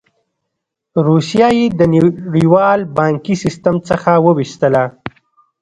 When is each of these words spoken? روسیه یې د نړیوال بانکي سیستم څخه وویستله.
روسیه 1.07 1.49
یې 1.57 1.65
د 1.79 1.81
نړیوال 1.93 2.79
بانکي 2.97 3.35
سیستم 3.43 3.75
څخه 3.89 4.11
وویستله. 4.25 4.83